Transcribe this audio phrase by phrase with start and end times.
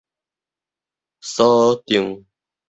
[1.21, 2.25] 鎖定